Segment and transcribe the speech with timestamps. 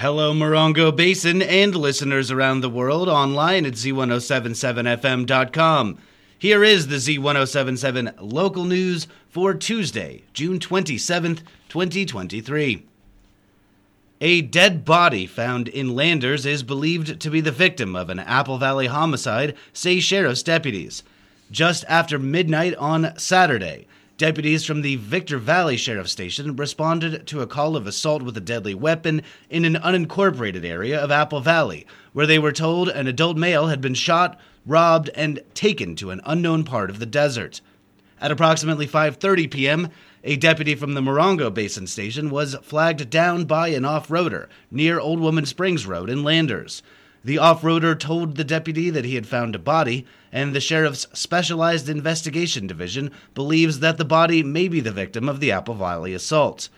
[0.00, 5.98] Hello, Morongo Basin and listeners around the world online at Z1077FM.com.
[6.38, 12.86] Here is the Z1077 local news for Tuesday, June 27th, 2023.
[14.20, 18.58] A dead body found in Landers is believed to be the victim of an Apple
[18.58, 21.02] Valley homicide, say sheriff's deputies.
[21.50, 23.88] Just after midnight on Saturday,
[24.18, 28.40] Deputies from the Victor Valley Sheriff Station responded to a call of assault with a
[28.40, 33.36] deadly weapon in an unincorporated area of Apple Valley, where they were told an adult
[33.36, 37.60] male had been shot, robbed, and taken to an unknown part of the desert.
[38.20, 39.88] At approximately 5:30 p.m.,
[40.24, 45.20] a deputy from the Morongo Basin Station was flagged down by an off-roader near Old
[45.20, 46.82] Woman Springs Road in Landers.
[47.24, 51.88] The off-roader told the deputy that he had found a body, and the sheriff's specialized
[51.88, 56.68] investigation division believes that the body may be the victim of the Apple Valley assault.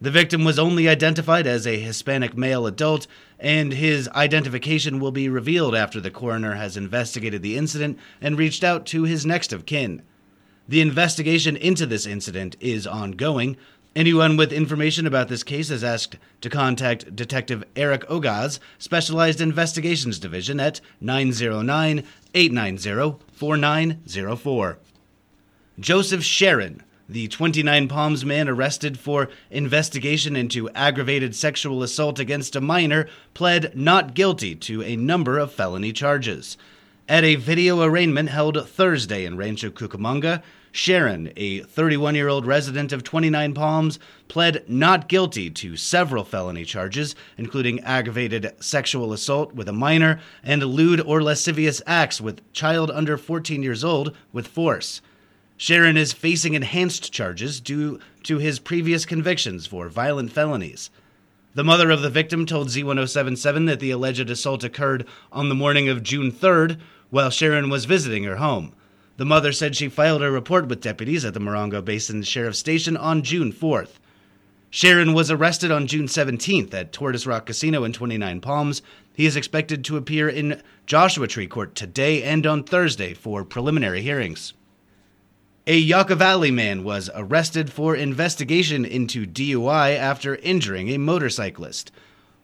[0.00, 3.06] The victim was only identified as a Hispanic male adult,
[3.40, 8.62] and his identification will be revealed after the coroner has investigated the incident and reached
[8.62, 10.02] out to his next of kin.
[10.68, 13.56] The investigation into this incident is ongoing,
[13.96, 20.18] Anyone with information about this case is asked to contact Detective Eric Ogaz, Specialized Investigations
[20.18, 24.78] Division at 909 890 4904.
[25.80, 32.60] Joseph Sharon, the 29 Palms man arrested for investigation into aggravated sexual assault against a
[32.60, 36.58] minor, pled not guilty to a number of felony charges.
[37.08, 42.92] At a video arraignment held Thursday in Rancho Cucamonga, Sharon, a 31 year old resident
[42.92, 49.68] of 29 Palms, pled not guilty to several felony charges, including aggravated sexual assault with
[49.68, 55.00] a minor and lewd or lascivious acts with child under 14 years old with force.
[55.56, 60.90] Sharon is facing enhanced charges due to his previous convictions for violent felonies.
[61.54, 65.88] The mother of the victim told Z1077 that the alleged assault occurred on the morning
[65.88, 66.78] of June 3rd
[67.10, 68.74] while Sharon was visiting her home.
[69.18, 72.96] The mother said she filed a report with deputies at the Morongo Basin Sheriff Station
[72.96, 73.98] on June 4th.
[74.70, 78.80] Sharon was arrested on June 17th at Tortoise Rock Casino in 29 Palms.
[79.12, 84.02] He is expected to appear in Joshua Tree Court today and on Thursday for preliminary
[84.02, 84.52] hearings.
[85.66, 91.90] A Yucca Valley man was arrested for investigation into DUI after injuring a motorcyclist.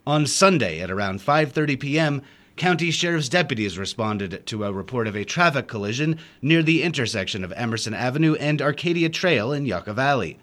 [0.09, 2.23] On Sunday at around 5:30 p.m.,
[2.57, 7.53] County Sheriff's deputies responded to a report of a traffic collision near the intersection of
[7.57, 10.39] Emerson Avenue and Arcadia Trail in Yucca Valley.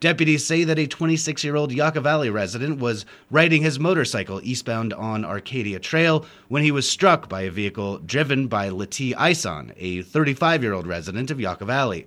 [0.00, 4.94] Deputies say that a 26 year old Yucca Valley resident was riding his motorcycle eastbound
[4.94, 10.00] on Arcadia Trail when he was struck by a vehicle driven by Lati Ison, a
[10.00, 12.06] 35 year old resident of Yucca Valley.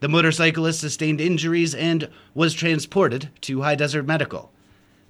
[0.00, 4.50] The motorcyclist sustained injuries and was transported to Hi-Desert Medical.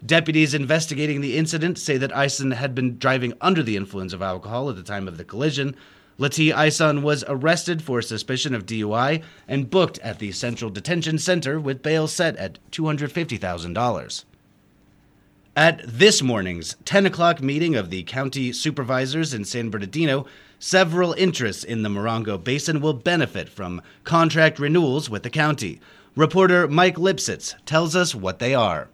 [0.04, 4.70] Deputies investigating the incident say that Ison had been driving under the influence of alcohol
[4.70, 5.74] at the time of the collision.
[6.20, 11.58] Lati Ison was arrested for suspicion of DUI and booked at the Central Detention Center
[11.58, 14.24] with bail set at $250,000.
[15.56, 20.26] At this morning's 10 o'clock meeting of the county supervisors in San Bernardino,
[20.60, 25.80] several interests in the Morongo Basin will benefit from contract renewals with the county.
[26.14, 28.88] Reporter Mike Lipsitz tells us what they are.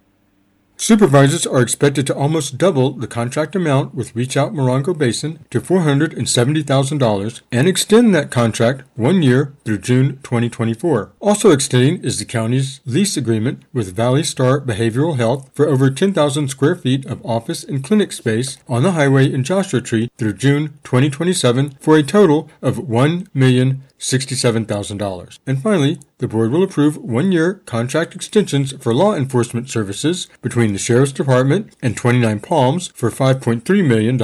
[0.76, 5.60] Supervisors are expected to almost double the contract amount with Reach Out Morongo Basin to
[5.60, 11.12] $470,000 and extend that contract one year through June 2024.
[11.20, 16.48] Also extending is the county's lease agreement with Valley Star Behavioral Health for over 10,000
[16.48, 20.78] square feet of office and clinic space on the highway in Joshua Tree through June
[20.82, 23.82] 2027 for a total of $1 million.
[24.04, 25.38] $67,000.
[25.46, 30.72] And finally, the board will approve one year contract extensions for law enforcement services between
[30.72, 34.18] the Sheriff's Department and 29 Palms for $5.3 million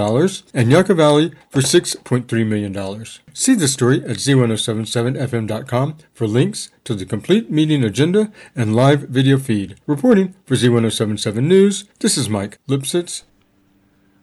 [0.55, 3.05] and Yucca Valley for $6.3 million.
[3.35, 9.37] See the story at z1077fm.com for links to the complete meeting agenda and live video
[9.37, 9.77] feed.
[9.87, 13.25] Reporting for Z1077 News, this is Mike Lipsitz.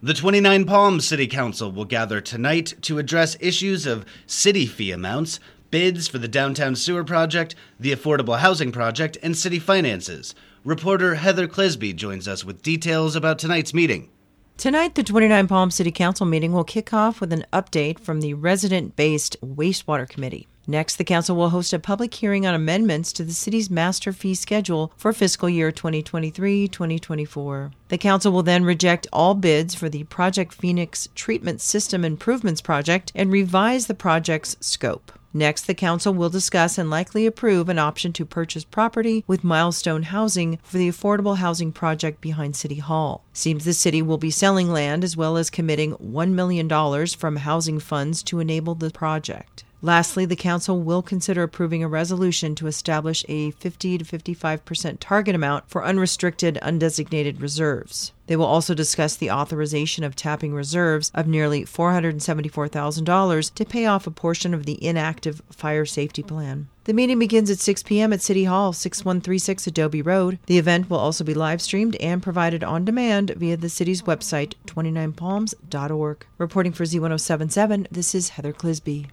[0.02, 5.40] The 29 Palms City Council will gather tonight to address issues of city fee amounts,
[5.78, 10.34] bids for the downtown sewer project, the affordable housing project, and city finances.
[10.64, 14.10] Reporter Heather Clisby joins us with details about tonight's meeting.
[14.58, 18.34] Tonight, the 29 Palm City Council meeting will kick off with an update from the
[18.34, 20.48] resident based wastewater committee.
[20.66, 24.34] Next, the council will host a public hearing on amendments to the city's master fee
[24.34, 27.72] schedule for fiscal year 2023 2024.
[27.90, 33.12] The council will then reject all bids for the Project Phoenix Treatment System Improvements Project
[33.14, 35.12] and revise the project's scope.
[35.34, 40.04] Next, the council will discuss and likely approve an option to purchase property with milestone
[40.04, 43.24] housing for the affordable housing project behind City Hall.
[43.34, 47.80] Seems the city will be selling land as well as committing $1 million from housing
[47.80, 49.64] funds to enable the project.
[49.82, 55.36] Lastly, the Council will consider approving a resolution to establish a 50 to 55% target
[55.36, 58.12] amount for unrestricted, undesignated reserves.
[58.26, 64.08] They will also discuss the authorization of tapping reserves of nearly $474,000 to pay off
[64.08, 66.68] a portion of the inactive fire safety plan.
[66.86, 68.12] The meeting begins at 6 p.m.
[68.14, 70.40] at City Hall, 6136 Adobe Road.
[70.48, 74.54] The event will also be live streamed and provided on demand via the city's website,
[74.66, 76.26] 29palms.org.
[76.38, 79.08] Reporting for Z1077, this is Heather Clisby.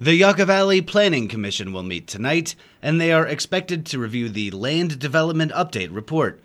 [0.00, 4.52] The Yucca Valley Planning Commission will meet tonight, and they are expected to review the
[4.52, 6.40] Land Development Update report.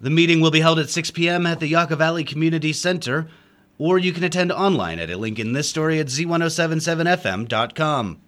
[0.00, 1.44] The meeting will be held at 6 p.m.
[1.44, 3.28] at the Yucca Valley Community Center,
[3.76, 8.18] or you can attend online at a link in this story at z1077fm.com.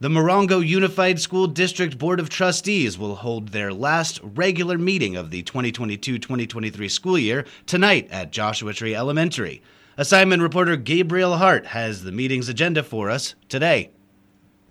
[0.00, 5.30] The Morongo Unified School District Board of Trustees will hold their last regular meeting of
[5.30, 9.60] the 2022 2023 school year tonight at Joshua Tree Elementary.
[9.96, 13.92] Assignment reporter Gabriel Hart has the meeting's agenda for us today.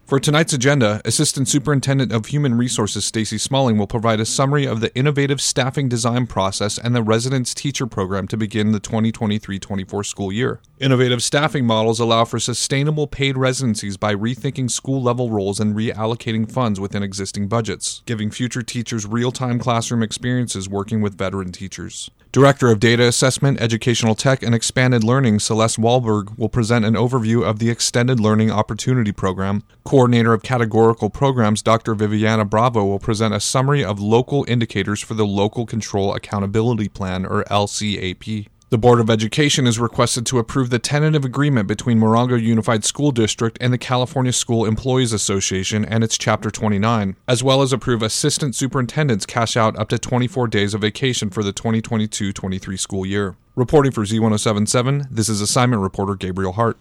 [0.03, 4.81] For tonight's agenda, Assistant Superintendent of Human Resources Stacy Smalling will provide a summary of
[4.81, 10.29] the innovative staffing design process and the residence teacher program to begin the 2023-24 school
[10.29, 10.59] year.
[10.81, 16.81] Innovative staffing models allow for sustainable paid residencies by rethinking school-level roles and reallocating funds
[16.81, 22.11] within existing budgets, giving future teachers real-time classroom experiences working with veteran teachers.
[22.33, 27.47] Director of Data Assessment, Educational Tech, and Expanded Learning, Celeste Wahlberg, will present an overview
[27.47, 29.61] of the Extended Learning Opportunity Program.
[29.85, 31.93] Coordinator of Categorical Programs, Dr.
[31.93, 37.23] Viviana Bravo, will present a summary of local indicators for the Local Control Accountability Plan,
[37.23, 38.47] or LCAP.
[38.73, 43.11] The Board of Education is requested to approve the tentative agreement between Morongo Unified School
[43.11, 48.01] District and the California School Employees Association and its Chapter 29, as well as approve
[48.01, 53.05] assistant superintendents cash out up to 24 days of vacation for the 2022 23 school
[53.05, 53.35] year.
[53.55, 56.79] Reporting for Z1077, this is assignment reporter Gabriel Hart.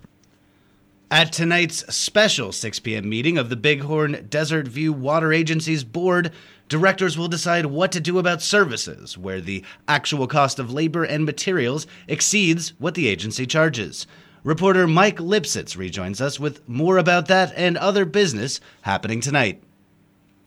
[1.10, 3.08] At tonight's special 6 p.m.
[3.08, 6.32] meeting of the Bighorn Desert View Water Agency's board,
[6.68, 11.26] directors will decide what to do about services where the actual cost of labor and
[11.26, 14.06] materials exceeds what the agency charges.
[14.42, 19.62] Reporter Mike Lipsitz rejoins us with more about that and other business happening tonight.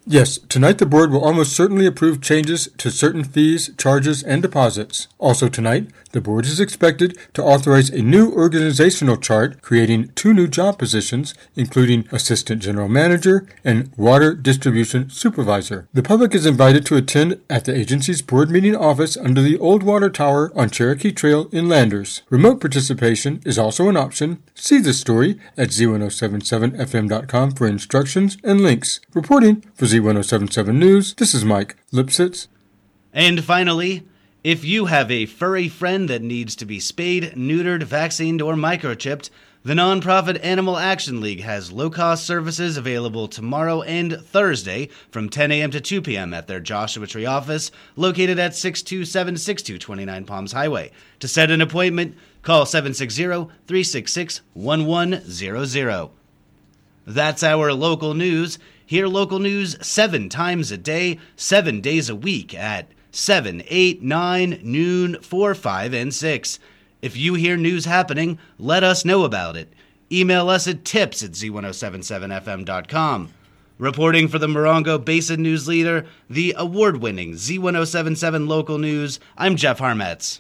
[0.08, 5.08] Yes, tonight the board will almost certainly approve changes to certain fees, charges, and deposits.
[5.18, 10.48] Also tonight, the board is expected to authorize a new organizational chart creating two new
[10.48, 15.88] job positions, including Assistant General Manager and Water Distribution Supervisor.
[15.92, 19.82] The public is invited to attend at the agency's board meeting office under the Old
[19.82, 22.22] Water Tower on Cherokee Trail in Landers.
[22.30, 24.44] Remote participation is also an option.
[24.54, 29.02] See the story at z1077fm.com for instructions and links.
[29.16, 32.48] Reporting for Z1077 News, this is Mike Lipsitz.
[33.14, 34.04] And finally,
[34.42, 39.30] if you have a furry friend that needs to be spayed, neutered, vaccinated, or microchipped,
[39.64, 45.52] the nonprofit Animal Action League has low cost services available tomorrow and Thursday from 10
[45.52, 45.72] a.m.
[45.72, 46.34] to 2 p.m.
[46.34, 50.92] at their Joshua Tree office located at 627 6229 Palms Highway.
[51.20, 56.10] To set an appointment, call 760 366 1100.
[57.08, 58.58] That's our local news.
[58.88, 64.60] Hear local news seven times a day, seven days a week at 7, 8, 9,
[64.62, 66.60] noon, 4, 5, and 6.
[67.02, 69.74] If you hear news happening, let us know about it.
[70.12, 73.34] Email us at tips at z1077fm.com.
[73.78, 79.80] Reporting for the Morongo Basin News Leader, the award winning Z1077 Local News, I'm Jeff
[79.80, 80.40] Harmetz.